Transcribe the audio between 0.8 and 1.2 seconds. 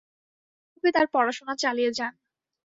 তার